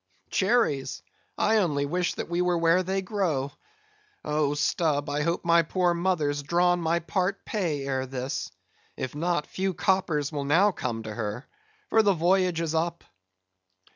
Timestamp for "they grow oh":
2.81-4.55